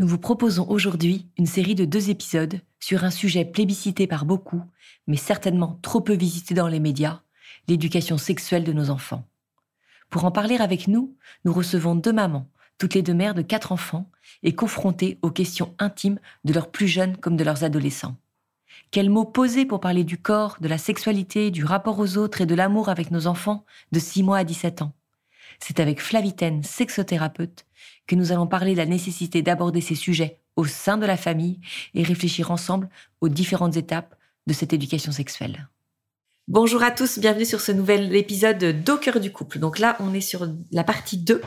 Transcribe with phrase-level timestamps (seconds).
[0.00, 4.62] Nous vous proposons aujourd'hui une série de deux épisodes sur un sujet plébiscité par beaucoup,
[5.06, 7.20] mais certainement trop peu visité dans les médias,
[7.68, 9.28] l'éducation sexuelle de nos enfants.
[10.08, 13.72] Pour en parler avec nous, nous recevons deux mamans, toutes les deux mères de quatre
[13.72, 14.10] enfants,
[14.42, 18.16] et confrontées aux questions intimes de leurs plus jeunes comme de leurs adolescents.
[18.92, 22.46] Quels mots poser pour parler du corps, de la sexualité, du rapport aux autres et
[22.46, 24.94] de l'amour avec nos enfants de 6 mois à 17 ans?
[25.58, 27.66] C'est avec Flavitaine, sexothérapeute,
[28.06, 31.60] que nous allons parler de la nécessité d'aborder ces sujets au sein de la famille
[31.94, 32.88] et réfléchir ensemble
[33.20, 34.14] aux différentes étapes
[34.46, 35.68] de cette éducation sexuelle.
[36.52, 39.60] Bonjour à tous, bienvenue sur ce nouvel épisode d'Au cœur du couple.
[39.60, 41.40] Donc là, on est sur la partie 2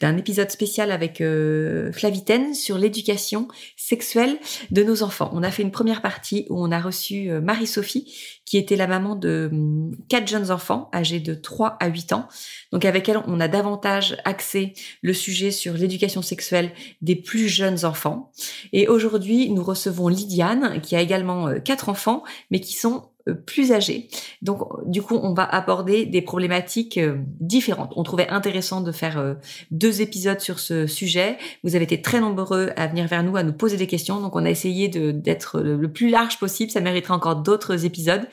[0.00, 4.38] d'un épisode spécial avec euh, Flavitaine sur l'éducation sexuelle
[4.70, 5.28] de nos enfants.
[5.34, 8.10] On a fait une première partie où on a reçu euh, Marie-Sophie,
[8.46, 12.26] qui était la maman de hum, quatre jeunes enfants âgés de 3 à 8 ans.
[12.72, 17.84] Donc avec elle, on a davantage axé le sujet sur l'éducation sexuelle des plus jeunes
[17.84, 18.32] enfants.
[18.72, 23.15] Et aujourd'hui, nous recevons Lydiane, qui a également euh, quatre enfants, mais qui sont euh,
[23.34, 24.08] plus âgés.
[24.42, 27.92] Donc, du coup, on va aborder des problématiques euh, différentes.
[27.96, 29.34] On trouvait intéressant de faire euh,
[29.70, 31.36] deux épisodes sur ce sujet.
[31.64, 34.20] Vous avez été très nombreux à venir vers nous, à nous poser des questions.
[34.20, 36.70] Donc, on a essayé d'être le plus large possible.
[36.70, 38.26] Ça mériterait encore d'autres épisodes.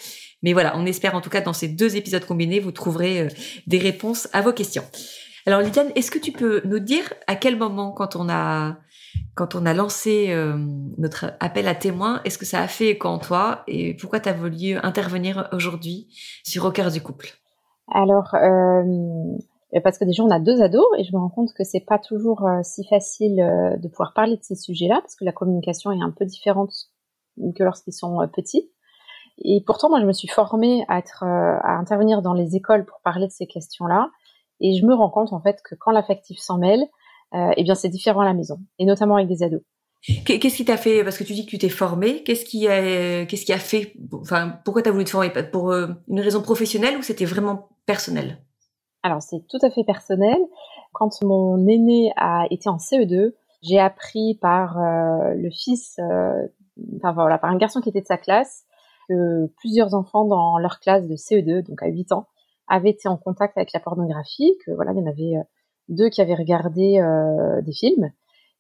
[0.44, 3.30] Mais voilà, on espère en tout cas dans ces deux épisodes combinés, vous trouverez
[3.66, 4.84] des réponses à vos questions.
[5.46, 8.78] Alors, Lydiane, est-ce que tu peux nous dire à quel moment, quand on a
[9.36, 10.56] quand on a lancé euh,
[10.98, 14.30] notre appel à témoins, est-ce que ça a fait écho en toi et pourquoi tu
[14.30, 16.08] as voulu intervenir aujourd'hui
[16.44, 17.30] sur Au cœur du couple?
[17.92, 21.64] Alors, euh, parce que déjà on a deux ados et je me rends compte que
[21.64, 23.36] c'est pas toujours euh, si facile
[23.82, 26.72] de pouvoir parler de ces sujets-là parce que la communication est un peu différente
[27.56, 28.70] que lorsqu'ils sont petits.
[29.40, 31.02] Et pourtant, moi, je me suis formée à,
[31.80, 34.12] intervenir dans les écoles pour parler de ces questions-là.
[34.64, 36.88] Et je me rends compte en fait que quand l'affectif s'en mêle,
[37.36, 39.62] euh, eh bien c'est différent à la maison, et notamment avec des ados.
[40.26, 42.24] Qu'est-ce qui t'a fait Parce que tu dis que tu t'es formé.
[42.24, 45.30] Qu'est-ce qui a, qu'est-ce qui a fait Enfin, pourquoi t'as voulu te former?
[45.52, 48.40] Pour euh, une raison professionnelle ou c'était vraiment personnel?
[49.02, 50.38] Alors c'est tout à fait personnel.
[50.92, 56.00] Quand mon aîné a été en CE2, j'ai appris par euh, le fils,
[56.98, 58.66] enfin voilà, par un garçon qui était de sa classe,
[59.08, 62.28] que plusieurs enfants dans leur classe de CE2, donc à 8 ans,
[62.68, 64.58] avaient été en contact avec la pornographie.
[64.66, 65.36] Que voilà, il y en avait
[65.90, 68.12] deux qui avaient regardé euh, des films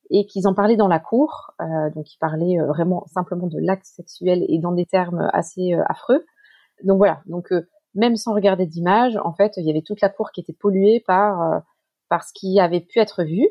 [0.09, 1.53] et qu'ils en parlaient dans la cour.
[1.61, 5.73] Euh, donc ils parlaient euh, vraiment simplement de l'acte sexuel et dans des termes assez
[5.87, 6.25] affreux.
[6.83, 7.21] Donc voilà.
[7.25, 7.53] Donc
[7.95, 11.03] même sans regarder d'images, en fait, il y avait toute la cour qui était polluée
[11.05, 11.61] par
[12.09, 13.47] par ce qui avait pu être vu.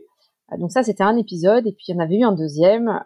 [0.59, 3.01] Donc ça, c'était un épisode, et puis il y en avait eu un deuxième.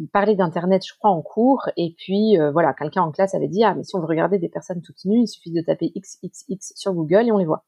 [0.00, 3.48] Euh, il parlait d'internet, je crois, en cours, et puis voilà, quelqu'un en classe avait
[3.48, 5.92] dit ah mais si on veut regarder des personnes toutes nues, il suffit de taper
[5.96, 7.64] XXX sur Google et on les voit.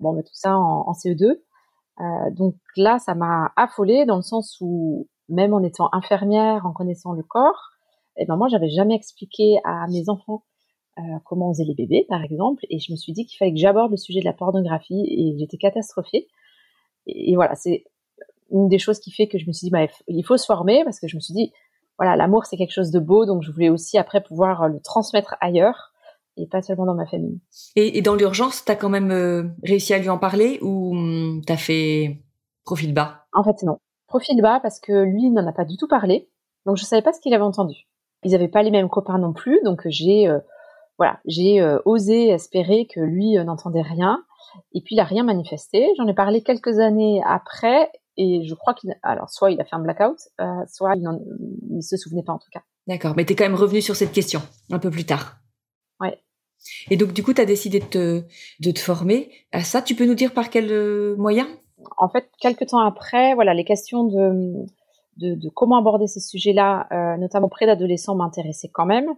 [0.00, 1.40] Bon, mais tout ça en, en CE2.
[2.00, 6.72] Euh, donc là, ça m'a affolée dans le sens où même en étant infirmière, en
[6.72, 7.72] connaissant le corps,
[8.18, 10.44] et eh ben moi, j'avais jamais expliqué à mes enfants
[10.98, 13.52] euh, comment on faisait les bébés, par exemple, et je me suis dit qu'il fallait
[13.52, 16.28] que j'aborde le sujet de la pornographie, et j'étais catastrophée.
[17.06, 17.84] Et, voilà, c'est
[18.50, 20.84] une des choses qui fait que je me suis dit, bah, il faut se former,
[20.84, 21.52] parce que je me suis dit,
[21.98, 25.36] voilà, l'amour c'est quelque chose de beau, donc je voulais aussi après pouvoir le transmettre
[25.40, 25.92] ailleurs
[26.36, 27.40] et pas seulement dans ma famille.
[27.76, 31.42] Et, et dans l'urgence, t'as quand même euh, réussi à lui en parler ou hum,
[31.46, 32.22] t'as fait
[32.64, 33.24] profil bas?
[33.32, 33.78] En fait, non.
[34.06, 36.28] Profil bas parce que lui n'en a pas du tout parlé,
[36.66, 37.88] donc je savais pas ce qu'il avait entendu.
[38.22, 40.28] Ils n'avaient pas les mêmes copains non plus, donc j'ai
[40.98, 44.24] voilà, j'ai osé espérer que lui n'entendait rien.
[44.72, 45.88] Et puis il a rien manifesté.
[45.96, 49.76] J'en ai parlé quelques années après, et je crois qu'il, alors soit il a fait
[49.76, 50.18] un blackout,
[50.68, 52.62] soit il, ne se souvenait pas en tout cas.
[52.86, 54.40] D'accord, mais tu es quand même revenu sur cette question
[54.70, 55.38] un peu plus tard.
[56.00, 56.18] Ouais.
[56.90, 58.22] Et donc, du coup, tu as décidé de te,
[58.60, 59.82] de te former à ça.
[59.82, 61.46] Tu peux nous dire par quel euh, moyen?
[61.96, 64.64] En fait, quelques temps après, voilà, les questions de,
[65.16, 69.08] de, de comment aborder ces sujets-là, euh, notamment auprès d'adolescents, m'intéressaient quand même.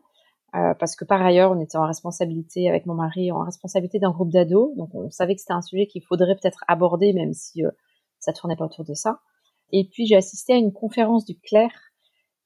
[0.55, 4.11] Euh, parce que par ailleurs, on était en responsabilité avec mon mari, en responsabilité d'un
[4.11, 4.75] groupe d'ados.
[4.77, 7.71] Donc, on savait que c'était un sujet qu'il faudrait peut-être aborder, même si euh,
[8.29, 9.21] ça tournait pas autour de ça.
[9.73, 11.93] Et puis, j'ai assisté à une conférence du Claire.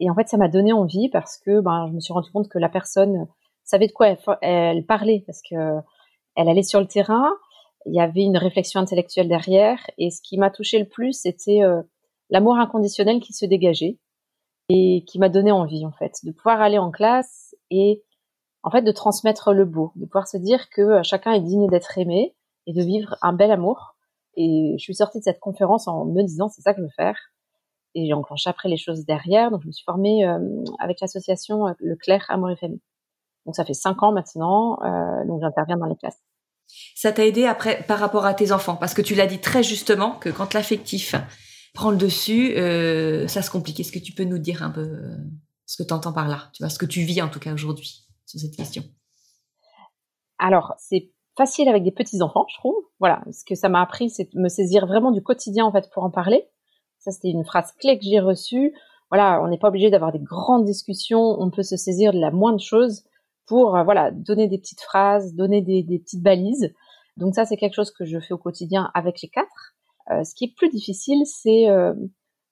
[0.01, 2.49] Et en fait, ça m'a donné envie parce que ben, je me suis rendu compte
[2.49, 3.27] que la personne
[3.65, 5.81] savait de quoi elle, parlait parce que
[6.35, 7.31] elle allait sur le terrain.
[7.87, 9.79] Il y avait une réflexion intellectuelle derrière.
[9.99, 11.83] Et ce qui m'a touché le plus, c'était euh,
[12.31, 13.99] l'amour inconditionnel qui se dégageait
[14.69, 18.03] et qui m'a donné envie, en fait, de pouvoir aller en classe et,
[18.63, 21.69] en fait, de transmettre le beau, de pouvoir se dire que euh, chacun est digne
[21.69, 22.35] d'être aimé
[22.67, 23.92] et de vivre un bel amour.
[24.37, 26.93] Et je suis sortie de cette conférence en me disant, c'est ça que je veux
[26.97, 27.17] faire.
[27.95, 29.51] Et j'ai enclenché après les choses derrière.
[29.51, 30.39] Donc, je me suis formée euh,
[30.79, 32.81] avec l'association Leclerc Amour et Famille.
[33.47, 36.21] Donc ça fait cinq ans maintenant, euh, donc j'interviens dans les classes.
[36.95, 39.63] Ça t'a aidé après par rapport à tes enfants, parce que tu l'as dit très
[39.63, 41.15] justement que quand l'affectif
[41.75, 43.81] prend le dessus, euh, ça se complique.
[43.81, 45.17] Est-ce que tu peux nous dire un peu euh,
[45.67, 47.53] ce que tu entends par là, tu vois, ce que tu vis en tout cas
[47.53, 48.85] aujourd'hui sur cette question
[50.39, 52.77] Alors c'est facile avec des petits enfants, je trouve.
[53.01, 55.91] Voilà, ce que ça m'a appris, c'est de me saisir vraiment du quotidien en fait
[55.93, 56.49] pour en parler.
[56.99, 58.75] Ça c'était une phrase clé que j'ai reçue.
[59.11, 62.31] Voilà, on n'est pas obligé d'avoir des grandes discussions, on peut se saisir de la
[62.31, 63.05] moindre chose
[63.47, 66.73] pour euh, voilà donner des petites phrases, donner des, des, petites balises.
[67.17, 69.75] Donc ça, c'est quelque chose que je fais au quotidien avec les quatre.
[70.11, 71.95] Euh, ce qui est plus difficile, c'est euh,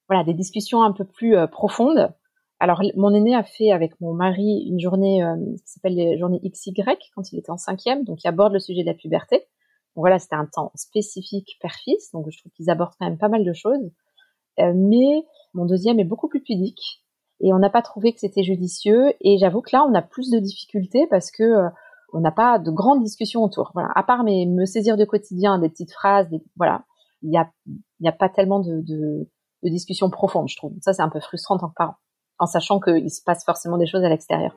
[0.09, 2.13] voilà des discussions un peu plus euh, profondes.
[2.61, 5.25] Alors mon aîné a fait avec mon mari une journée
[5.57, 6.75] qui s'appelle les journées XY
[7.15, 9.47] quand il était en cinquième, donc il aborde le sujet de la puberté.
[9.97, 13.45] Voilà, c'était un temps spécifique père-fils, donc je trouve qu'ils abordent quand même pas mal
[13.45, 13.91] de choses.
[14.59, 15.25] mais
[15.55, 17.03] mon deuxième est beaucoup plus pudique
[17.41, 19.15] et on n'a pas trouvé que c'était judicieux.
[19.21, 21.69] Et j'avoue que là, on a plus de difficultés parce que euh,
[22.13, 23.71] on n'a pas de grandes discussions autour.
[23.75, 26.85] Voilà, à part mais me saisir de quotidien, des petites phrases, voilà,
[27.23, 27.51] il n'y a,
[28.01, 29.29] y a pas tellement de, de,
[29.63, 30.75] de discussions profondes, je trouve.
[30.81, 31.95] Ça, c'est un peu frustrant en tant que parent,
[32.41, 34.53] en sachant qu'il se passe forcément des choses à l'extérieur.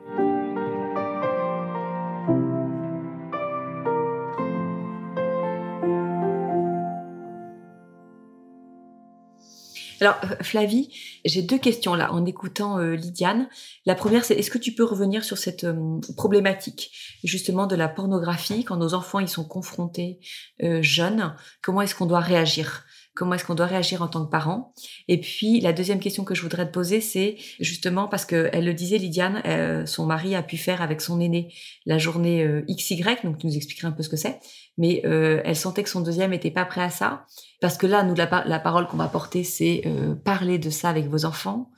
[10.03, 10.89] Alors, euh, Flavie,
[11.23, 13.47] j'ai deux questions là en écoutant euh, Lydiane.
[13.85, 16.91] La première, c'est est-ce que tu peux revenir sur cette euh, problématique
[17.23, 20.19] justement de la pornographie quand nos enfants ils sont confrontés
[20.59, 21.33] jeunes?
[21.61, 22.83] Comment est-ce qu'on doit réagir?
[23.15, 24.73] Comment est-ce qu'on doit réagir en tant que parent.
[25.07, 28.65] Et puis la deuxième question que je voudrais te poser, c'est justement parce que elle
[28.65, 31.53] le disait, Lydiane, son mari a pu faire avec son aîné
[31.85, 34.39] la journée XY, donc tu nous expliquerais un peu ce que c'est.
[34.77, 37.25] Mais euh, elle sentait que son deuxième était pas prêt à ça.
[37.61, 41.07] Parce que là nous la, parole qu'on va porter c'est euh, parler de ça avec
[41.07, 41.69] vos enfants.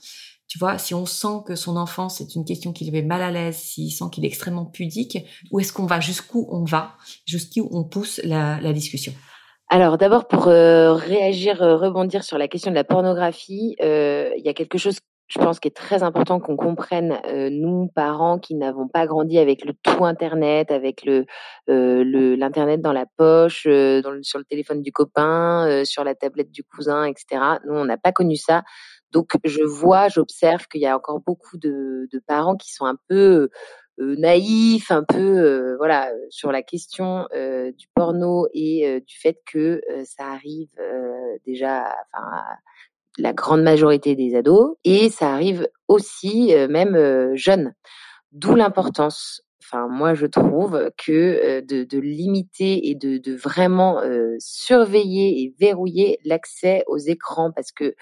[0.48, 3.22] Tu vois si on sent que son enfant c'est une question qui le met mal
[3.22, 5.18] à l'aise s'il sent qu'il est extrêmement pudique
[5.52, 6.00] où est-ce qu'on va?
[6.00, 6.96] Jusqu'où on va?
[7.26, 9.14] Jusqu'où on pousse la, la discussion?
[9.70, 14.54] Alors d'abord pour euh, réagir, rebondir sur la question de la pornographie, il y a
[14.54, 18.88] quelque chose je pense qu'il est très important qu'on comprenne, euh, nous, parents qui n'avons
[18.88, 21.26] pas grandi avec le tout Internet, avec le
[21.69, 26.04] euh, l'internet dans la poche, euh, dans le, sur le téléphone du copain, euh, sur
[26.04, 27.42] la tablette du cousin, etc.
[27.66, 28.64] Nous, on n'a pas connu ça.
[29.12, 32.98] Donc, je vois, j'observe qu'il y a encore beaucoup de, de, parents qui sont un
[33.07, 33.50] peu
[33.97, 40.69] naïfs, un peu, voilà, sur la question du porno et du fait que ça arrive
[41.45, 42.42] déjà, enfin
[43.18, 47.73] la grande majorité des ados et ça arrive aussi euh, même euh, jeune.
[48.31, 54.02] D'où l'importance enfin moi je trouve que euh, de, de, limiter et de, de vraiment
[54.40, 57.95] surveiller et verrouiller l'accès aux écrans parce que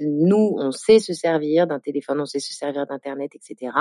[0.00, 3.72] nous, on sait se servir d'un téléphone, on sait se servir d'internet, etc.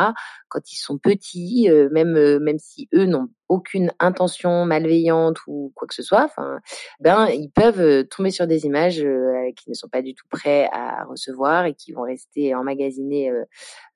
[0.47, 5.71] Quand ils sont petits, euh, même euh, même si eux n'ont aucune intention malveillante ou
[5.75, 6.31] quoi que ce soit,
[6.99, 9.05] ben ils peuvent euh, tomber sur des images
[9.55, 13.31] qui ne sont pas du tout prêts à recevoir et qui vont rester emmagasinées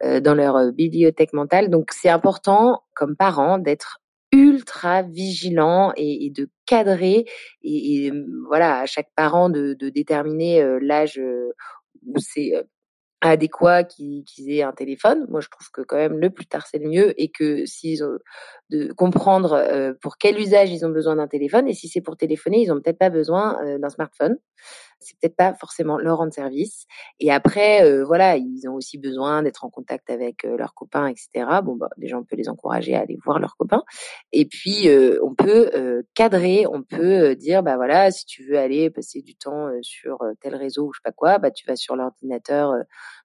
[0.01, 1.69] dans leur bibliothèque mentale.
[1.69, 3.99] Donc c'est important, comme parents, d'être
[4.31, 7.25] ultra vigilant et, de cadrer
[7.63, 8.11] et,
[8.47, 11.19] voilà à chaque parent de déterminer l'âge
[12.05, 12.53] où c'est
[13.21, 15.25] adéquat qu'ils aient un téléphone.
[15.29, 18.03] Moi, je trouve que quand même le plus tard c'est le mieux et que s'ils
[18.03, 18.17] ont
[18.69, 22.61] de comprendre pour quel usage ils ont besoin d'un téléphone et si c'est pour téléphoner,
[22.61, 24.37] ils ont peut-être pas besoin d'un smartphone.
[24.99, 26.85] C'est peut-être pas forcément leur rendre service.
[27.19, 31.07] Et après, euh, voilà, ils ont aussi besoin d'être en contact avec euh, leurs copains,
[31.07, 31.29] etc.
[31.63, 33.83] Bon, bah, déjà, on peut les encourager à aller voir leurs copains.
[34.31, 38.89] Et puis, euh, on peut cadrer, on peut dire, bah voilà, si tu veux aller
[38.89, 41.95] passer du temps sur tel réseau ou je sais pas quoi, bah tu vas sur
[41.95, 42.73] l'ordinateur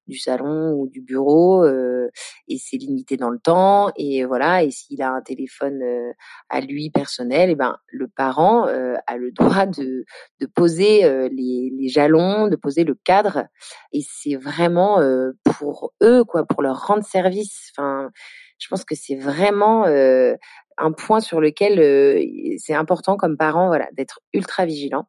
[0.06, 2.10] du salon ou du bureau euh,
[2.48, 6.12] et c'est limité dans le temps et voilà et s'il a un téléphone euh,
[6.48, 10.04] à lui personnel et eh ben le parent euh, a le droit de
[10.40, 13.44] de poser les, les jalons de poser le cadre
[13.92, 15.00] et c'est vraiment
[15.44, 17.72] pour eux quoi pour leur rendre service.
[17.76, 18.10] Enfin
[18.58, 24.20] je pense que c'est vraiment un point sur lequel c'est important comme parent voilà d'être
[24.32, 25.08] ultra vigilant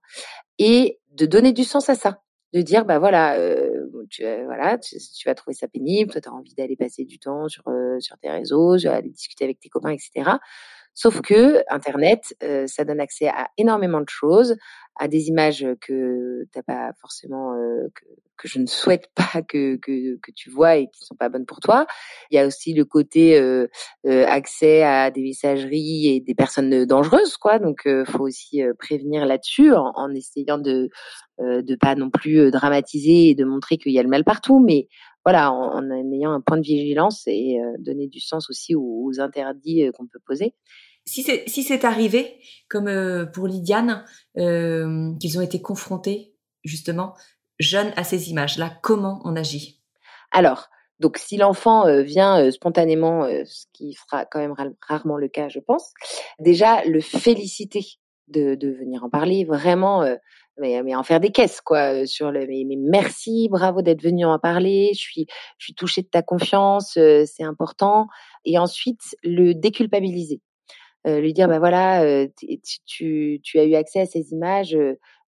[0.58, 2.22] et de donner du sens à ça
[2.54, 3.38] de dire bah voilà
[4.10, 7.48] tu voilà tu, vas trouver ça pénible toi tu as envie d'aller passer du temps
[7.48, 10.38] sur euh, sur tes réseaux aller discuter avec tes copains etc
[10.96, 14.56] sauf que internet euh, ça donne accès à énormément de choses
[14.98, 17.54] à des images que t'as pas forcément
[17.94, 18.06] que,
[18.38, 21.46] que, je ne souhaite pas que, que, que tu vois et qui sont pas bonnes
[21.46, 21.86] pour toi.
[22.32, 23.38] Il y a aussi le côté
[24.06, 27.60] accès à des messageries et des personnes dangereuses quoi.
[27.60, 30.90] Donc faut aussi prévenir là-dessus en, en essayant de
[31.42, 34.24] euh, de pas non plus euh, dramatiser et de montrer qu'il y a le mal
[34.24, 34.88] partout, mais
[35.26, 39.12] voilà, en, en ayant un point de vigilance et euh, donner du sens aussi aux,
[39.20, 40.54] interdits qu'on peut poser.
[41.06, 46.34] Si c'est si c'est arrivé, comme pour Lydiane, qu'ils ont été confrontés
[46.64, 47.14] justement
[47.60, 49.82] jeunes à ces images-là, comment on agit?
[50.32, 50.68] Alors,
[51.00, 54.56] donc, si l'enfant vient spontanément, ce qui sera quand même
[54.88, 55.94] rarement le cas, je pense,
[56.40, 57.86] déjà le féliciter
[58.28, 60.04] de, de venir en parler, vraiment
[60.58, 64.26] mais, mais en faire des caisses quoi sur le mais, mais merci bravo d'être venu
[64.26, 65.26] en parler je suis
[65.58, 68.08] je suis touchée de ta confiance c'est important
[68.46, 70.42] et ensuite le déculpabiliser.
[70.42, 70.45] euh,
[71.06, 72.28] lui dire bah voilà euh,
[72.86, 74.78] tu, tu as eu accès à ces images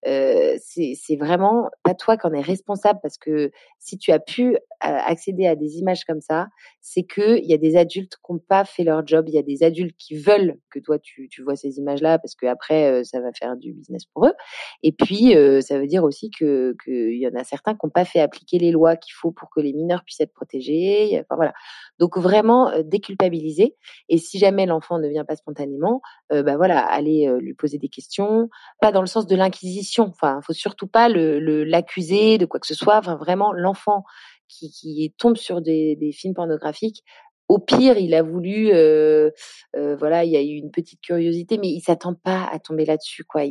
[0.08, 4.56] euh, c'est vraiment pas toi qui en es responsable parce que si tu as pu
[4.56, 6.48] euh, accéder à des images comme ça,
[6.80, 9.38] c'est que il y a des adultes qui n'ont pas fait leur job, il y
[9.38, 13.04] a des adultes qui veulent que toi tu, vois ces images-là parce que après euh,
[13.04, 14.34] ça va faire du business pour eux.
[14.82, 18.20] Et puis ça veut dire aussi qu'il y en a certains qui n'ont pas fait
[18.20, 21.24] appliquer les lois qu'il faut pour que les mineurs puissent être protégés.
[21.32, 21.54] Voilà.
[22.00, 23.76] Donc vraiment déculpabiliser.
[24.10, 28.50] Et si jamais l'enfant ne vient pas spontanément, bah voilà, aller lui poser des questions,
[28.80, 32.76] pas dans le sens de l'inquisition Enfin, faut surtout pas l'accuser de quoi que ce
[32.76, 33.02] soit.
[33.02, 34.04] Vraiment, l'enfant
[34.48, 37.04] qui, tombe sur des films pornographiques,
[37.50, 39.32] au pire, il a voulu, euh,
[39.76, 42.86] euh, voilà, il y a eu une petite curiosité, mais il s'attend pas à tomber
[42.86, 43.44] là-dessus, quoi.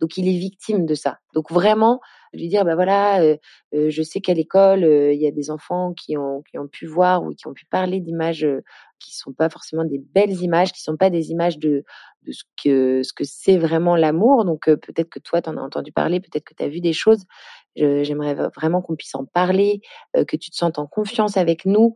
[0.00, 1.18] donc, il est victime de ça.
[1.34, 2.00] Donc, vraiment,
[2.32, 3.36] lui dire, bah voilà, euh,
[3.72, 7.24] je sais qu'à l'école, il y a des enfants qui ont qui ont pu voir
[7.24, 8.46] ou qui ont pu parler d'images
[9.00, 11.84] qui sont pas forcément des belles images, qui sont pas des images de
[12.22, 14.44] de ce que ce que c'est vraiment l'amour.
[14.44, 16.92] Donc, peut-être que toi, tu en as entendu parler, peut-être que tu as vu des
[16.92, 17.24] choses.
[17.76, 19.80] J'aimerais vraiment qu'on puisse en parler,
[20.14, 21.94] que tu te sentes en confiance avec nous.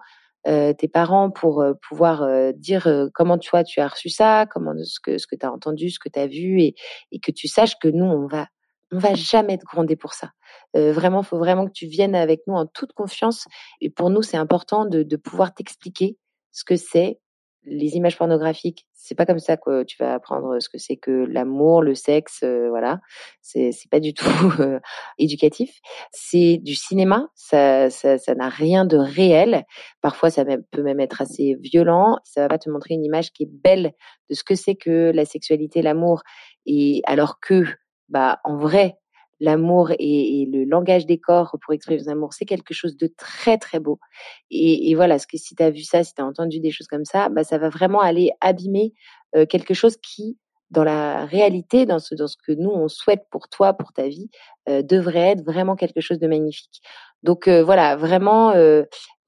[0.49, 4.45] Euh, tes parents pour euh, pouvoir euh, dire comment tu vois tu as reçu ça,
[4.51, 6.75] comment ce que ce que tu as entendu, ce que tu as vu et,
[7.13, 8.49] et que tu saches que nous on va
[8.91, 10.33] on va jamais te gronder pour ça.
[10.77, 13.47] Euh, vraiment, faut vraiment que tu viennes avec nous en toute confiance.
[13.81, 16.19] Et pour nous, c'est important de, de pouvoir t'expliquer
[16.51, 17.19] ce que c'est,
[17.65, 21.11] les images pornographiques, c'est pas comme ça que tu vas apprendre ce que c'est que
[21.11, 23.01] l'amour, le sexe, euh, voilà.
[23.41, 24.27] C'est pas du tout
[24.61, 24.81] euh,
[25.19, 25.81] éducatif.
[26.13, 29.65] C'est du cinéma, ça ça ça n'a rien de réel.
[30.01, 33.45] Parfois ça peut même être assez violent, ça va pas te montrer une image qui
[33.45, 33.93] est belle
[34.31, 36.23] de ce que c'est que la sexualité, l'amour
[36.67, 37.65] et alors que
[38.09, 38.99] bah en vrai,
[39.43, 43.81] l'amour et, le langage des corps pour exprimer l'amour, c'est quelque chose de très très
[43.81, 43.99] beau.
[44.51, 46.87] Et, voilà, ce que si tu as vu ça, si tu as entendu des choses
[46.87, 48.95] comme ça, bah, ça va vraiment aller abîmer
[49.37, 50.39] euh, quelque chose qui,
[50.71, 54.07] dans la réalité, dans ce, dans ce que nous, on souhaite pour toi, pour ta
[54.07, 54.31] vie,
[54.69, 56.81] euh, devrait être vraiment quelque chose de magnifique.
[57.25, 58.53] Donc euh, voilà, vraiment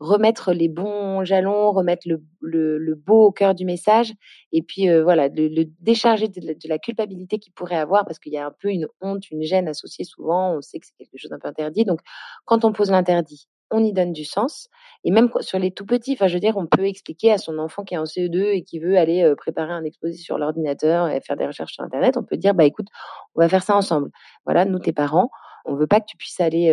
[0.04, 4.12] remettre les bons jalons, remettre le, le, beau au cœur du message,
[4.52, 8.38] et puis euh, voilà, le, décharger de, la culpabilité qu'il pourrait avoir, parce qu'il y
[8.38, 11.30] a un peu une honte, une gêne associée souvent, on sait que c'est quelque chose
[11.30, 11.84] d'un peu interdit.
[11.84, 12.00] Donc
[12.44, 14.68] quand on pose l'interdit, on y donne du sens.
[15.04, 17.58] Et même sur les tout petits, enfin je veux dire, on peut expliquer à son
[17.58, 21.08] enfant qui est en CE2 et qui veut aller euh, préparer un exposé sur l'ordinateur
[21.08, 22.86] et faire des recherches sur Internet, on peut dire, bah écoute,
[23.34, 24.10] on va faire ça ensemble.
[24.44, 25.30] Voilà, nous tes parents,
[25.64, 26.72] on veut pas que tu puisses aller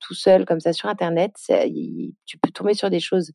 [0.00, 1.34] tout seul comme ça sur Internet.
[2.26, 3.32] tu peux tomber sur des choses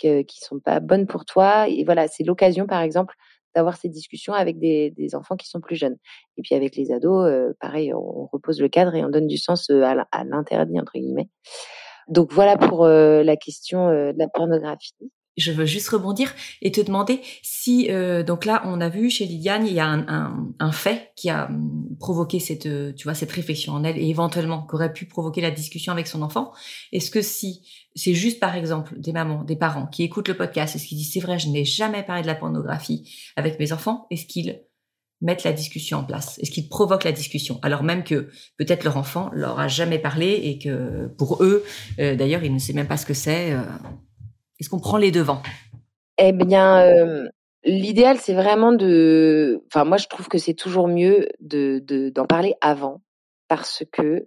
[0.00, 1.68] que, qui sont pas bonnes pour toi.
[1.68, 3.14] Et voilà, c'est l'occasion, par exemple,
[3.54, 5.96] d'avoir ces discussions avec des, enfants qui sont plus jeunes.
[6.36, 9.70] Et puis avec les ados, pareil, on, repose le cadre et on donne du sens
[9.70, 11.28] à l'interdit entre guillemets.
[12.08, 14.94] Donc voilà pour la question de la pornographie.
[15.36, 19.26] Je veux juste rebondir et te demander si euh, donc là on a vu chez
[19.26, 23.14] Liliane il y a un, un, fait qui a hum, provoqué cette euh, tu vois
[23.14, 26.52] cette réflexion en elle et éventuellement qui aurait pu provoquer la discussion avec son enfant
[26.92, 27.62] est-ce que si
[27.94, 31.12] c'est juste par exemple des mamans des parents qui écoutent le podcast est-ce qu'ils disent
[31.12, 34.62] c'est vrai je n'ai jamais parlé de la pornographie avec mes enfants est-ce qu'ils
[35.22, 36.38] mettent la discussion en place?
[36.40, 37.58] Est-ce qu'ils provoquent la discussion?
[37.62, 38.28] Alors même que
[38.58, 41.64] peut-être leur enfant leur a jamais parlé et que pour eux,
[41.98, 43.56] euh, d'ailleurs, il ne sait même pas ce que c'est.
[44.60, 45.42] Est-ce qu'on prend les devants?
[46.18, 47.28] Eh bien, euh,
[47.64, 49.62] l'idéal, c'est vraiment de.
[49.66, 53.02] Enfin, moi, je trouve que c'est toujours mieux de d'en parler avant,
[53.48, 54.26] parce que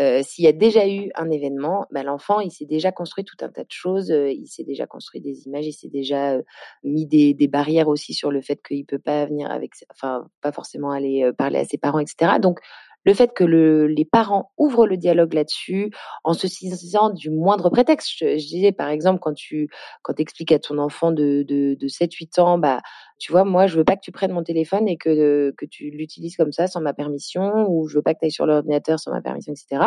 [0.00, 3.36] euh, s'il y a déjà eu un événement, bah, l'enfant, il s'est déjà construit tout
[3.40, 4.10] un tas de choses.
[4.10, 6.36] Euh, il s'est déjà construit des images, il s'est déjà
[6.82, 10.50] mis des, des barrières aussi sur le fait qu'il peut pas venir avec, enfin, pas
[10.50, 12.40] forcément aller parler à ses parents, etc.
[12.42, 12.58] Donc
[13.08, 15.90] le fait que le, les parents ouvrent le dialogue là-dessus
[16.24, 18.10] en se saisissant du moindre prétexte.
[18.20, 19.70] Je, disais par exemple quand tu
[20.02, 22.80] quand expliques à ton enfant de, de, de 7-8 ans, bah
[23.18, 25.88] tu vois, moi je veux pas que tu prennes mon téléphone et que, que tu
[25.88, 29.00] l'utilises comme ça sans ma permission, ou je veux pas que tu ailles sur l'ordinateur
[29.00, 29.86] sans ma permission, etc.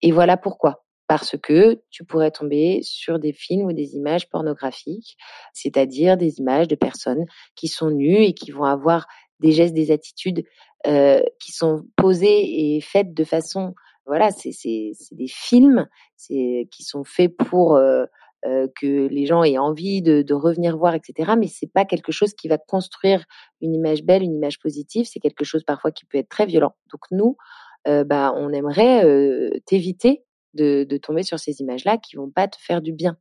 [0.00, 0.84] Et voilà pourquoi.
[1.06, 5.18] Parce que tu pourrais tomber sur des films ou des images pornographiques,
[5.52, 9.06] c'est-à-dire des images de personnes qui sont nues et qui vont avoir
[9.40, 10.44] des gestes, des attitudes
[10.86, 13.74] euh, qui sont posées et faites de façon,
[14.06, 14.52] voilà, c'est
[15.12, 15.86] des films,
[16.18, 18.06] qui sont faits pour euh,
[18.44, 21.32] que les gens aient envie de, de revenir voir, etc.
[21.38, 23.24] Mais c'est pas quelque chose qui va construire
[23.60, 25.06] une image belle, une image positive.
[25.10, 26.74] C'est quelque chose parfois qui peut être très violent.
[26.92, 27.36] Donc nous,
[27.86, 29.02] bah, on aimerait
[29.66, 33.16] t'éviter de, de tomber sur ces images-là qui vont pas te faire du bien.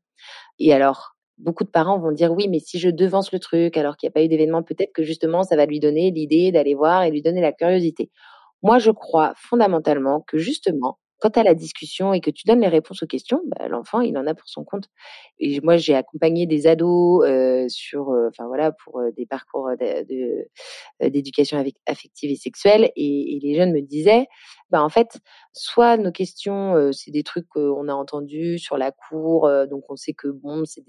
[0.60, 3.98] Et alors, beaucoup de parents vont dire oui, mais si je devance le truc alors
[3.98, 6.76] qu'il n'y a pas eu d'événement, peut-être que justement ça va lui donner l'idée d'aller
[6.76, 8.12] voir et lui donner la curiosité.
[8.62, 12.60] Moi, je crois fondamentalement que justement, quand tu as la discussion et que tu donnes
[12.60, 14.90] les réponses aux questions, bah, l'enfant, il en a pour son compte.
[15.40, 19.70] Et moi, j'ai accompagné des ados euh, sur, euh, enfin voilà, pour euh, des parcours
[21.02, 24.28] d'éducation de, affective et sexuelle, et, les jeunes me disaient,
[24.74, 25.20] bah en fait,
[25.54, 30.14] soit nos questions, c'est des trucs qu'on a entendus sur la cour, donc on sait
[30.14, 30.84] que bon, c'est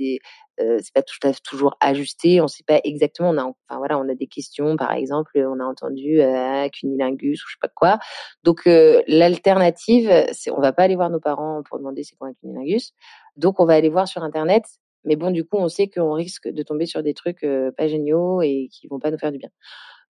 [0.95, 1.03] pas
[1.45, 4.93] toujours ajusté, on sait pas exactement, on a, enfin voilà, on a des questions, par
[4.93, 7.99] exemple, on a entendu euh, cunilingus ou je sais pas quoi.
[8.43, 12.35] Donc l'alternative, c'est on va pas aller voir nos parents pour demander c'est quoi un
[12.41, 12.93] cunilingus,
[13.37, 14.65] donc on va aller voir sur internet.
[15.05, 17.45] Mais bon, du coup, on sait qu'on risque de tomber sur des trucs
[17.77, 19.51] pas géniaux et qui vont pas nous faire du bien.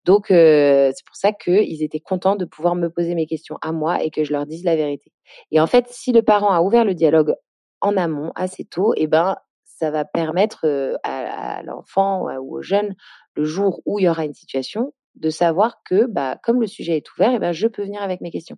[0.06, 3.72] Donc, euh, c'est pour ça qu'ils étaient contents de pouvoir me poser mes questions à
[3.72, 5.12] moi et que je leur dise la vérité.
[5.52, 7.36] Et en fait, si le parent a ouvert le dialogue
[7.82, 10.66] en amont, assez tôt, eh ben, ça va permettre
[11.04, 12.96] à, l'enfant ou au jeune,
[13.36, 16.98] le jour où il y aura une situation, de savoir que, bah, comme le sujet
[16.98, 18.58] est ouvert, et ben, je peux venir avec mes questions.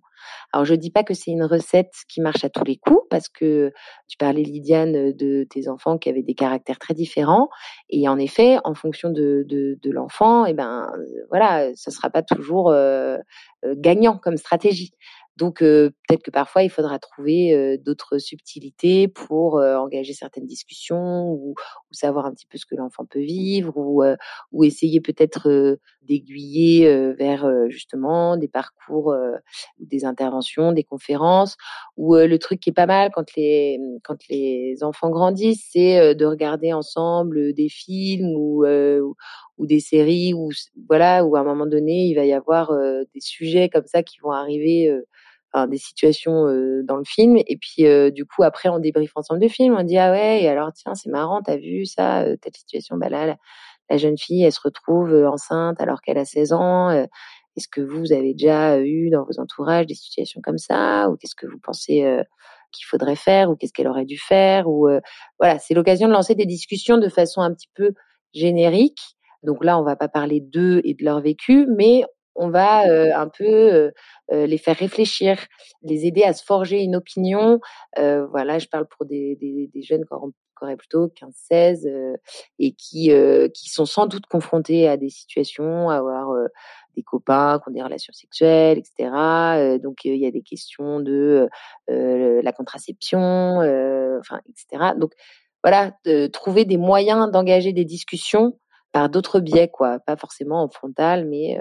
[0.52, 3.28] Alors, je dis pas que c'est une recette qui marche à tous les coups, parce
[3.28, 3.72] que
[4.08, 7.48] tu parlais, Lydiane, de tes enfants qui avaient des caractères très différents.
[7.90, 10.90] Et en effet, en fonction de, de, de l'enfant, et ben,
[11.28, 13.18] voilà, ce sera pas toujours euh,
[13.74, 14.92] gagnant comme stratégie.
[15.36, 21.94] Donc peut-être que parfois il faudra trouver d'autres subtilités pour engager certaines discussions ou, ou,
[21.94, 24.02] savoir un petit peu ce que l'enfant peut vivre ou,
[24.52, 29.14] ou essayer peut-être d'aiguiller vers justement des parcours
[29.78, 31.56] ou des interventions, des conférences.
[31.96, 36.24] Ou le truc qui est pas mal quand les quand les enfants grandissent, c'est de
[36.24, 38.64] regarder ensemble des films ou
[39.58, 40.50] ou des séries où
[40.88, 42.72] voilà où à un moment donné il va y avoir
[43.14, 44.90] des sujets comme ça qui vont arriver
[45.66, 46.44] des situations
[46.84, 47.36] dans le film.
[47.36, 49.74] Et puis, du coup, après, on débriefe ensemble du film.
[49.78, 52.96] On dit, ah ouais, alors, tiens, c'est marrant, t'as vu ça, telle situation.
[52.96, 53.36] Bah là,
[53.88, 56.90] la, jeune fille, elle se retrouve enceinte alors qu'elle a 16 ans.
[56.90, 61.34] Est-ce que vous avez déjà eu dans vos entourages des situations comme ça Ou qu'est-ce
[61.34, 62.04] que vous pensez
[62.72, 64.88] qu'il faudrait faire Ou qu'est-ce qu'elle aurait dû faire Ou
[65.38, 67.92] voilà, c'est l'occasion de lancer des discussions de façon un petit peu
[68.34, 69.16] générique.
[69.42, 72.04] Donc là, on va pas parler d'eux et de leur vécu, mais
[72.36, 72.82] on va
[73.18, 73.92] un peu
[74.30, 75.38] les faire réfléchir,
[75.82, 77.60] les aider à se forger une opinion.
[77.96, 79.38] voilà, je parle pour des,
[79.82, 82.16] jeunes qui auraient plutôt 15-16
[82.58, 83.10] et qui,
[83.54, 86.28] qui sont sans doute confrontés à des situations, à avoir
[86.96, 89.78] des copains qui ont des relations sexuelles, etc.
[89.82, 91.48] donc il y a des questions de
[91.88, 93.58] la contraception,
[94.20, 94.92] enfin, etc.
[94.96, 95.12] Donc
[95.62, 95.92] voilà,
[96.32, 98.58] trouver des moyens d'engager des discussions
[98.96, 101.58] par d'autres biais, quoi, pas forcément en frontal, mais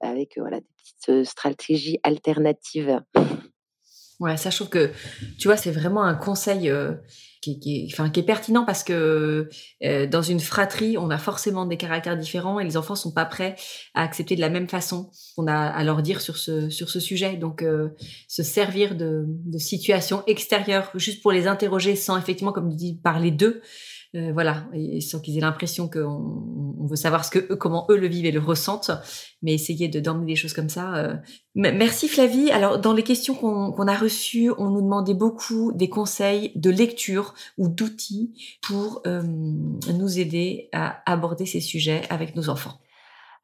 [0.00, 3.00] avec voilà des petites stratégies alternatives.
[4.20, 4.92] Ouais, ça je trouve que
[5.40, 6.72] tu vois, c'est vraiment un conseil
[7.40, 9.48] qui, qui, qui est pertinent parce que
[9.82, 13.56] dans une fratrie, on a forcément des caractères différents et les enfants sont pas prêts
[13.94, 17.00] à accepter de la même façon qu'on a à leur dire sur ce sur ce
[17.00, 17.34] sujet.
[17.34, 17.64] Donc,
[18.28, 23.00] se servir de, de situations extérieures juste pour les interroger sans effectivement, comme tu dis,
[23.02, 23.62] parler d'eux
[24.14, 27.96] voilà, et sans qu'ils aient l'impression qu'on on veut savoir ce que eux, comment eux
[27.96, 28.90] le vivent et le ressentent,
[29.40, 31.20] mais essayer de d'emmener des choses comme ça.
[31.54, 32.50] Merci Flavie.
[32.50, 37.34] Alors dans les questions qu'on a reçues, on nous demandait beaucoup des conseils de lecture
[37.56, 42.78] ou d'outils pour nous aider à aborder ces sujets avec nos enfants.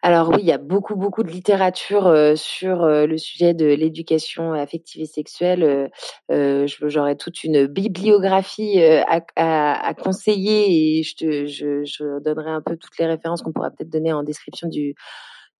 [0.01, 3.67] Alors oui, il y a beaucoup, beaucoup de littérature euh, sur euh, le sujet de
[3.67, 5.91] l'éducation affective et sexuelle.
[6.31, 12.77] Euh, J'aurais toute une bibliographie à, à, conseiller et je, te, je, donnerai un peu
[12.77, 14.95] toutes les références qu'on pourra peut-être donner en description du,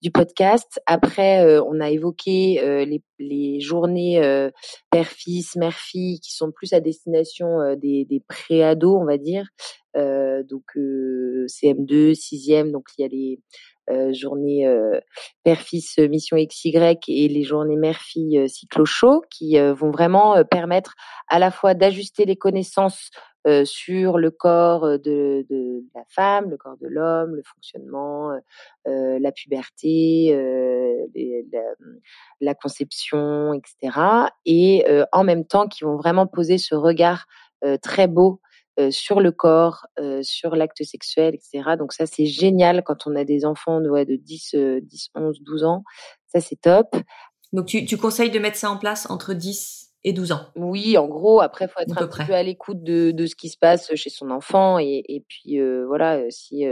[0.03, 0.81] du podcast.
[0.87, 4.51] Après, on a évoqué les, les, journées
[4.91, 9.49] père-fils, mère-fille qui sont plus à destination des, des pré-ados, on va dire.
[9.97, 13.41] donc CM2, 6e, donc il y a les
[13.91, 15.01] euh, journée euh,
[15.45, 20.95] père-fils euh, mission XY et les journées mère-fille cyclo chaud qui vont vraiment permettre
[21.29, 23.11] à la fois d'ajuster les connaissances
[23.65, 25.47] sur le corps de,
[25.95, 28.31] la femme, le corps de l'homme, le fonctionnement,
[28.85, 30.35] la puberté,
[31.53, 31.61] la,
[32.41, 33.99] la, conception, etc.
[34.45, 37.27] Et en même temps, qui vont vraiment poser ce regard
[37.81, 38.41] très beau
[38.79, 41.77] euh, sur le corps, euh, sur l'acte sexuel, etc.
[41.77, 45.65] Donc ça, c'est génial quand on a des enfants de, de 10, 10, 11, 12
[45.65, 45.83] ans.
[46.27, 46.95] Ça, c'est top.
[47.53, 50.43] Donc tu, tu conseilles de mettre ça en place entre 10 et 12 ans?
[50.55, 53.35] Oui, en gros, après, il faut être un petit peu à l'écoute de, de, ce
[53.35, 54.79] qui se passe chez son enfant.
[54.79, 56.65] Et, et puis, euh, voilà, si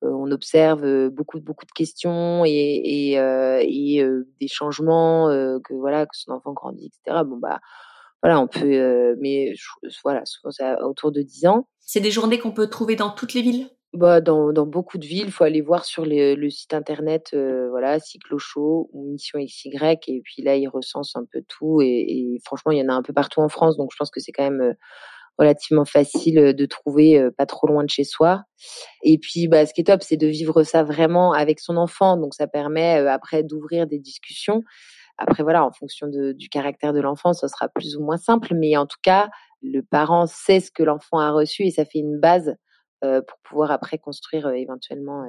[0.00, 4.08] on observe beaucoup, beaucoup de questions et, et, et
[4.40, 5.28] des changements,
[5.62, 7.60] que voilà, que son enfant grandit, etc., bon, bah,
[8.24, 9.52] voilà, on peut, euh, mais
[10.02, 10.24] voilà,
[10.82, 11.68] autour de 10 ans.
[11.80, 13.68] C'est des journées qu'on peut trouver dans toutes les villes?
[13.92, 17.68] Bah, dans, dans beaucoup de villes, il faut aller voir sur le site internet, euh,
[17.68, 22.38] voilà, Cyclo Show ou Mission XY, et puis là, ils recensent un peu tout, et,
[22.46, 24.32] franchement, il y en a un peu partout en France, donc je pense que c'est
[24.32, 24.72] quand même euh,
[25.36, 28.44] relativement facile de trouver, pas trop loin de chez soi.
[29.02, 32.16] Et puis, bah, ce qui est top, c'est de vivre ça vraiment avec son enfant,
[32.16, 34.62] donc ça permet après d'ouvrir des discussions.
[35.18, 38.54] Après, voilà, en fonction de, du caractère de l'enfant, ça sera plus ou moins simple,
[38.54, 39.28] mais en tout cas,
[39.62, 42.56] le parent sait ce que l'enfant a reçu et ça fait une base
[43.04, 45.26] euh, pour pouvoir après construire euh, éventuellement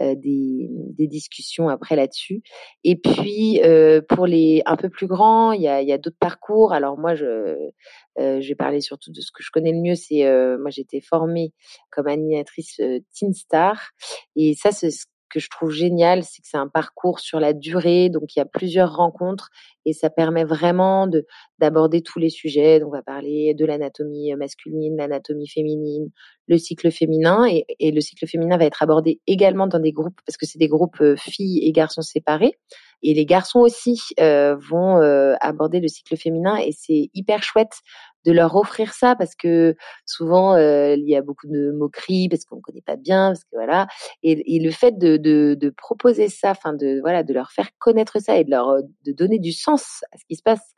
[0.00, 2.42] euh, des, des, discussions après là-dessus.
[2.82, 3.60] Et puis
[4.08, 6.72] pour les un peu plus grands, il y a, y a d'autres parcours.
[6.72, 7.70] Alors moi, je,
[8.16, 9.94] vais parler surtout de ce que je connais le mieux.
[9.94, 10.24] C'est
[10.58, 11.52] moi, j'ai été formée
[11.90, 12.80] comme animatrice
[13.14, 13.90] Teen Star,
[14.34, 15.04] et ça, c'est ce
[15.34, 18.42] que je trouve génial, c'est que c'est un parcours sur la durée, donc il y
[18.42, 19.50] a plusieurs rencontres
[19.84, 21.26] et ça permet vraiment de
[21.58, 22.78] d'aborder tous les sujets.
[22.78, 26.10] Donc on va parler de l'anatomie masculine, l'anatomie féminine,
[26.46, 30.36] le cycle féminin et, le cycle féminin va être abordé également dans des groupes parce
[30.36, 32.54] que c'est des groupes euh, filles et garçons séparés
[33.02, 37.80] et les garçons aussi euh, vont euh, aborder le cycle féminin et c'est hyper chouette
[38.24, 42.44] de leur offrir ça parce que souvent euh, il y a beaucoup de moqueries parce
[42.44, 43.86] qu'on connaît pas bien parce que voilà.
[44.22, 48.44] Et, le fait de, proposer ça enfin de voilà de leur faire connaître ça et
[48.44, 50.74] de leur de donner du sens à ce qui se passe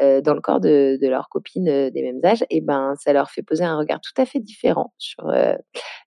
[0.00, 3.12] euh, dans le corps de, de leurs copines euh, des mêmes âges, et ben ça
[3.12, 5.54] leur fait poser un regard tout à fait différent sur euh,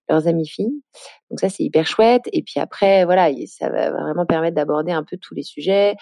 [0.08, 0.82] leurs amis filles.
[1.30, 2.22] Donc ça c'est hyper chouette.
[2.32, 5.94] Et puis après voilà, ça va vraiment permettre d'aborder un peu tous les sujets,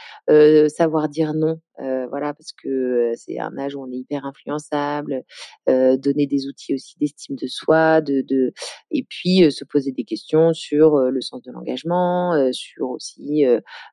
[0.69, 5.23] savoir dire non, voilà parce que c'est un âge où on est hyper influençable,
[5.69, 8.53] donner des outils aussi d'estime de soi, de, de
[8.91, 13.45] et puis se poser des questions sur le sens de l'engagement, sur aussi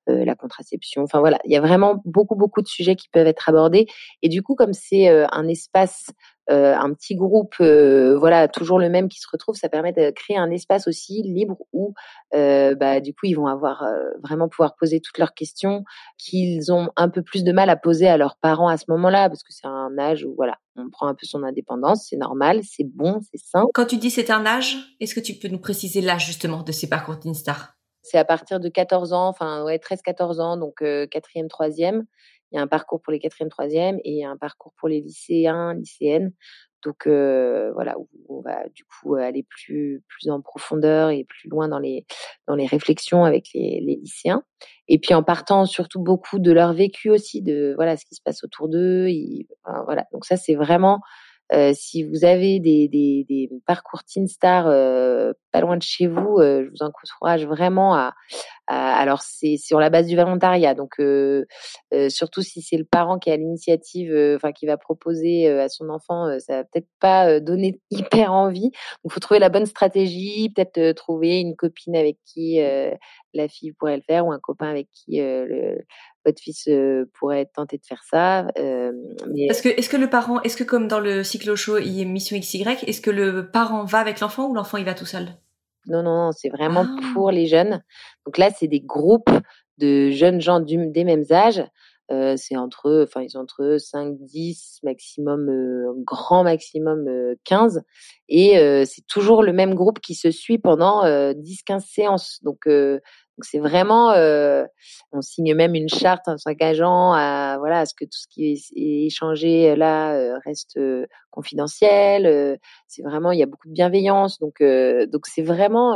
[0.07, 1.03] la contraception.
[1.03, 3.87] Enfin voilà, il y a vraiment beaucoup beaucoup de sujets qui peuvent être abordés
[4.21, 6.08] et du coup, comme c'est euh, un espace
[6.50, 10.12] euh, un petit groupe, euh, voilà, toujours le même qui se retrouve, ça permet de
[10.12, 11.93] créer un espace aussi libre où,
[12.32, 13.84] bah, du coup, ils vont avoir
[14.23, 15.84] vraiment pouvoir poser toutes leurs questions
[16.17, 19.28] qu'ils ont un peu plus de mal à poser à leurs parents à ce moment-là,
[19.28, 22.62] parce que c'est un âge où, voilà, on prend un peu son indépendance, c'est normal,
[22.63, 23.65] c'est bon, c'est sain.
[23.73, 26.71] Quand tu dis c'est un âge, est-ce que tu peux nous préciser l'âge justement de
[26.71, 27.73] ces parcours Star
[28.04, 32.06] C'est à partir de 14 ans, enfin ouais, 13-14 ans, donc quatrième, troisième.
[32.51, 35.73] Il y a un parcours pour les quatrième, troisième et un parcours pour les lycéens,
[35.73, 36.31] lycéennes.
[36.83, 37.95] Donc euh, voilà,
[38.29, 42.05] on va du coup aller plus plus en profondeur et plus loin dans les
[42.47, 44.43] dans les réflexions avec les, les lycéens.
[44.88, 48.21] Et puis en partant surtout beaucoup de leur vécu aussi, de voilà ce qui se
[48.23, 49.07] passe autour d'eux.
[49.86, 51.01] voilà, donc ça c'est vraiment
[51.53, 56.07] euh, si vous avez des, des, des parcours Teen Star euh, pas loin de chez
[56.07, 58.13] vous, euh, je vous encourage vraiment à,
[58.67, 60.95] alors c'est sur la base du volontariat, donc
[62.10, 66.38] surtout si c'est le parent qui a l'initiative, enfin qui va proposer à son enfant,
[66.39, 68.71] ça va peut-être pas donner hyper envie.
[69.03, 72.60] Donc faut trouver la bonne stratégie, peut-être trouver une copine avec qui
[73.33, 75.77] la fille pourrait le faire ou un copain avec qui le,
[76.27, 76.69] votre fils
[77.13, 78.47] pourrait tenter de faire ça.
[78.57, 79.45] mais...
[79.49, 82.01] Est-ce que, est-ce que le parent, est-ce que comme dans le cyclo show, il y
[82.01, 85.05] a mission XY, est-ce que le parent va avec l'enfant ou l'enfant il va tout
[85.05, 85.27] seul?
[85.87, 86.99] Non, non, non, c'est vraiment Ah.
[87.13, 87.81] pour les jeunes.
[88.25, 89.29] Donc là, c'est des groupes
[89.77, 91.63] de jeunes gens du- des mêmes âges.
[92.09, 97.83] Euh, c'est entre, enfin, ils ont entre 5, 10, maximum, euh, grand maximum euh, 15.
[98.29, 102.39] Et euh, c'est toujours le même groupe qui se suit pendant euh, 10, 15 séances.
[102.43, 102.99] Donc, euh,
[103.38, 104.65] donc c'est vraiment, euh,
[105.12, 108.54] on signe même une charte en s'engageant à, voilà, à ce que tout ce qui
[108.54, 112.26] est, échangé euh, là euh, reste euh, confidentiel.
[112.26, 114.39] Euh, c'est vraiment, il y a beaucoup de bienveillance.
[114.39, 115.95] Donc, donc c'est vraiment,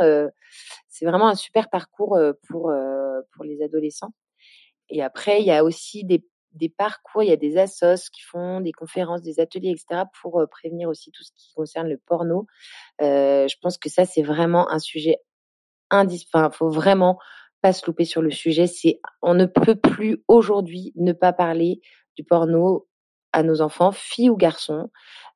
[0.88, 2.16] c'est vraiment un super parcours
[2.48, 2.72] pour
[3.34, 4.12] pour les adolescents.
[4.88, 8.22] Et après, il y a aussi des, des parcours, il y a des assos qui
[8.22, 12.46] font des conférences, des ateliers, etc., pour prévenir aussi tout ce qui concerne le porno.
[13.00, 15.16] Euh, je pense que ça, c'est vraiment un sujet
[15.92, 17.18] Il faut vraiment
[17.60, 18.66] pas se louper sur le sujet.
[18.66, 21.80] C'est, on ne peut plus aujourd'hui ne pas parler
[22.16, 22.88] du porno
[23.32, 24.90] à nos enfants, filles ou garçons,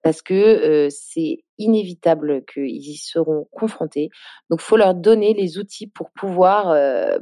[0.07, 4.11] parce que c'est inévitable qu'ils y seront confrontés.
[4.51, 6.67] Donc, faut leur donner les outils pour pouvoir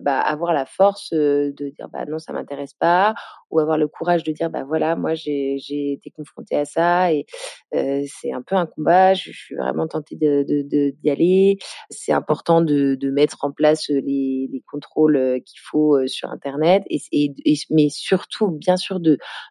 [0.01, 3.15] bah, avoir la force de dire bah non, ça m'intéresse pas,
[3.51, 5.57] ou avoir le courage de dire bah voilà, moi j'ai
[5.93, 7.25] été confrontée à ça et
[7.73, 9.15] c'est un peu un combat.
[9.15, 11.57] Je, suis vraiment tentée d'y aller.
[11.89, 17.33] C'est important de mettre en place les les contrôles qu'il faut sur Internet et, et,
[17.47, 19.01] et mais surtout bien sûr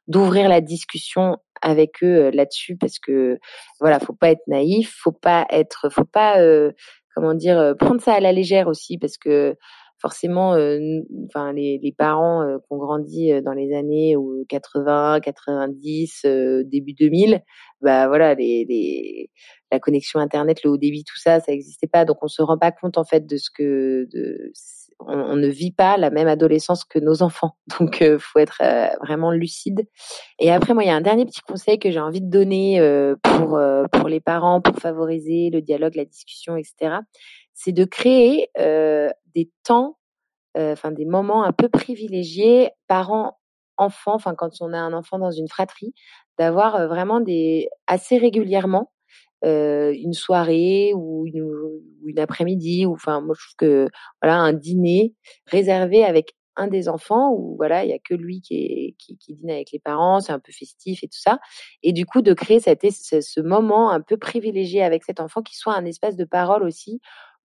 [0.08, 3.40] d'ouvrir la discussion avec eux euh, là-dessus parce que
[3.80, 6.72] voilà, faut pas être naïf, faut pas être, faut pas, euh,
[7.16, 9.56] comment dire, euh, prendre ça à la légère aussi parce que
[10.00, 10.58] forcément,
[11.26, 16.64] enfin les, les parents euh, qui ont grandi dans les années où 80, 90, euh,
[16.66, 17.42] début 2000,
[17.82, 19.30] bah voilà, les, les
[19.72, 22.58] la connexion internet, le haut débit, tout ça, ça n'existait pas, donc on se rend
[22.58, 24.52] pas compte en fait de ce que de
[25.00, 28.88] on, ne vit pas la même adolescence que nos enfants, donc euh, faut être euh,
[29.02, 29.88] vraiment lucide.
[30.40, 32.80] Et après, moi, il y a un dernier petit conseil que j'ai envie de donner
[32.80, 33.60] euh, pour
[33.92, 36.98] pour les parents, pour favoriser le dialogue, la discussion, etc.
[37.54, 39.98] C'est de créer des temps,
[40.56, 43.38] enfin des moments un peu privilégiés, parents,
[43.78, 45.94] enfants, enfin quand on a un enfant dans une fratrie,
[46.38, 48.93] d'avoir vraiment des assez régulièrement
[49.46, 53.88] euh, une soirée ou une, ou une après-midi ou enfin moi je trouve que
[54.22, 55.14] voilà un dîner
[55.48, 59.18] réservé avec un des enfants où voilà il y a que lui qui, est, qui,
[59.18, 61.40] qui dîne avec les parents c'est un peu festif et tout ça.
[61.82, 65.20] Et du coup de créer cet, es- ce, ce moment un peu privilégié avec cet
[65.20, 67.00] enfant qui soit un espace de parole aussi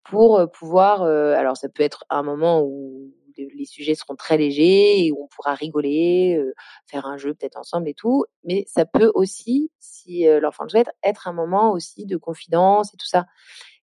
[0.03, 4.37] pour euh, pouvoir euh, alors ça peut être un moment où les sujets seront très
[4.37, 6.39] légers et on pourra rigoler
[6.87, 8.25] faire un jeu peut-être ensemble et tout.
[8.43, 12.97] Mais ça peut aussi si l'enfant le souhaite être un moment aussi de confidence et
[12.97, 13.25] tout ça.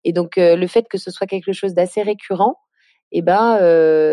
[0.05, 2.57] Et donc le fait que ce soit quelque chose d'assez récurrent
[3.13, 3.59] eh ben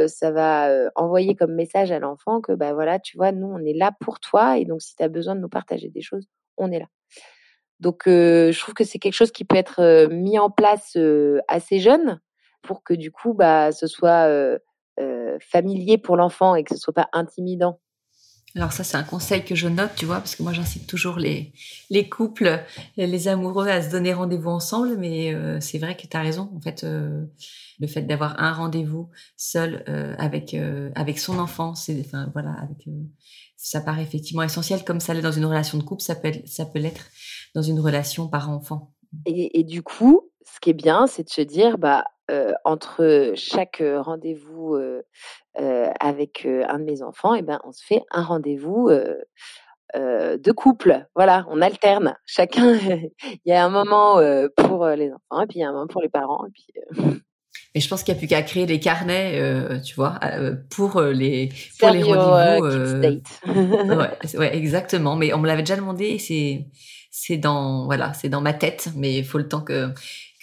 [0.07, 3.73] ça va envoyer comme message à l'enfant que bah voilà tu vois nous on est
[3.73, 6.71] là pour toi et donc si tu as besoin de nous partager des choses on
[6.71, 6.87] est là.
[7.79, 10.97] Donc je trouve que c'est quelque chose qui peut être mis en place
[11.47, 12.19] assez jeune
[12.63, 14.57] pour que du coup bah ce soit
[14.99, 17.79] euh, familier pour l'enfant et que ce soit pas intimidant
[18.55, 21.17] Alors ça, c'est un conseil que je note, tu vois, parce que moi, j'incite toujours
[21.17, 21.53] les,
[21.89, 22.63] les couples,
[22.97, 26.49] les amoureux à se donner rendez-vous ensemble, mais euh, c'est vrai que tu as raison.
[26.55, 27.25] En fait, euh,
[27.79, 30.55] le fait d'avoir un rendez-vous seul euh, avec
[30.95, 32.87] avec son enfant, c'est, enfin voilà, avec,
[33.57, 36.47] ça paraît effectivement essentiel, comme ça l'est dans une relation de couple, ça peut être,
[36.47, 37.05] ça peut l'être
[37.53, 38.93] dans une relation parent-enfant.
[39.25, 43.33] Et, et du coup, ce qui est bien, c'est de se dire, bah, euh, entre
[43.35, 45.01] chaque euh, rendez-vous euh,
[45.59, 48.89] euh, avec un de mes enfants, et ben, on se fait un rendez-vous
[49.95, 51.07] de couple.
[51.15, 52.15] Voilà, on alterne.
[52.25, 52.73] Chacun,
[53.23, 54.21] il y a un moment
[54.55, 56.45] pour les enfants, et puis il y a un moment pour les parents.
[56.45, 56.67] Et puis,
[57.77, 60.55] Et je pense qu'il n'y a plus qu'à créer des carnets, euh, tu vois, euh,
[60.71, 62.65] pour les pour les rendez-vous.
[62.65, 65.15] euh, ouais, ouais, exactement.
[65.15, 66.17] Mais on me l'avait déjà demandé.
[67.11, 68.89] c'est dans voilà, c'est dans ma tête.
[68.95, 69.93] Mais il faut le temps que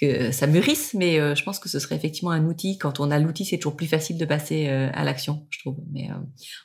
[0.00, 0.94] que ça mûrisse.
[0.94, 2.78] Mais euh, je pense que ce serait effectivement un outil.
[2.78, 5.76] Quand on a l'outil, c'est toujours plus facile de passer euh, à l'action, je trouve.
[5.92, 6.14] Mais euh,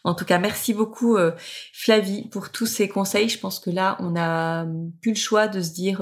[0.03, 1.17] en tout cas, merci beaucoup
[1.73, 3.29] Flavie pour tous ces conseils.
[3.29, 4.65] Je pense que là, on a
[5.01, 6.01] plus le choix de se dire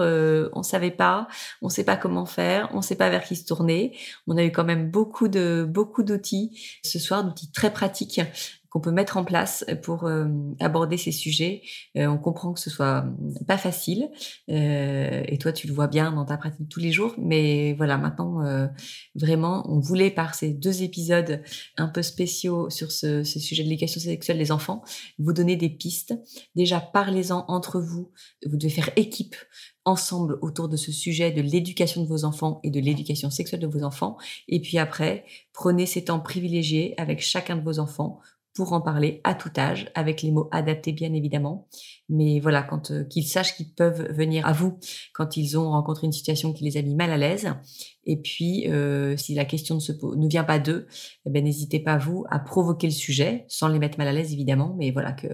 [0.54, 1.28] on savait pas,
[1.62, 3.98] on sait pas comment faire, on sait pas vers qui se tourner.
[4.28, 8.22] On a eu quand même beaucoup de beaucoup d'outils ce soir, d'outils très pratiques
[8.78, 10.08] qu'on peut mettre en place pour
[10.60, 11.63] aborder ces sujets.
[11.96, 13.06] on comprend que ce soit
[13.48, 14.10] pas facile,
[14.48, 18.44] et toi tu le vois bien dans ta pratique tous les jours, mais voilà, maintenant
[19.16, 21.42] vraiment, on voulait par ces deux épisodes
[21.78, 24.84] un peu spéciaux sur ce sujet de l'éducation sexuelle des enfants,
[25.18, 26.13] vous donner des pistes.
[26.56, 28.12] Déjà, parlez-en entre vous.
[28.46, 29.36] Vous devez faire équipe
[29.86, 33.68] ensemble autour de ce sujet de l'éducation de vos enfants et de l'éducation sexuelle de
[33.68, 34.18] vos enfants.
[34.48, 38.20] Et puis après, prenez ces temps privilégiés avec chacun de vos enfants
[38.58, 41.67] pour en parler à tout âge, avec les mots adaptés bien évidemment.
[42.10, 44.80] Mais voilà, quand euh, qu'ils sachent qu'ils peuvent venir à vous
[45.13, 47.54] quand ils ont rencontré une situation qui les a mis mal à l'aise.
[48.06, 50.88] Et puis, euh, si la question ne, se, ne vient pas d'eux,
[51.28, 54.34] eh ben, n'hésitez pas vous à provoquer le sujet, sans les mettre mal à l'aise
[54.34, 55.28] évidemment, mais voilà que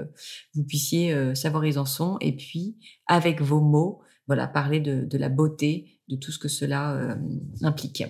[0.53, 2.17] vous puissiez euh, savoir où ils en sont.
[2.19, 2.75] Et puis,
[3.07, 7.15] avec vos mots, voilà, parler de, de la beauté, de tout ce que cela euh,
[7.62, 8.03] implique.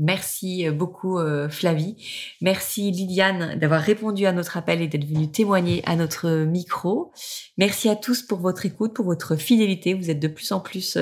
[0.00, 1.94] Merci euh, beaucoup euh, Flavie.
[2.40, 7.12] Merci Liliane d'avoir répondu à notre appel et d'être venue témoigner à notre micro.
[7.58, 9.94] Merci à tous pour votre écoute, pour votre fidélité.
[9.94, 10.98] Vous êtes de plus en plus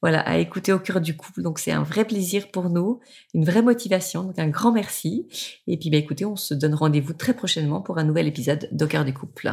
[0.00, 1.42] voilà à écouter au cœur du couple.
[1.42, 3.00] Donc c'est un vrai plaisir pour nous,
[3.34, 4.22] une vraie motivation.
[4.22, 5.28] Donc un grand merci.
[5.66, 8.86] Et puis bah, écoutez, on se donne rendez-vous très prochainement pour un nouvel épisode d'Au
[8.86, 9.52] cœur du couple.